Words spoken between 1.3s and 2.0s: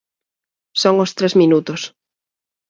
minutos.